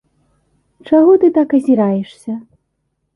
Чаго 0.87 1.11
ты 1.23 1.29
так 1.35 1.49
азіраешся? 1.57 2.33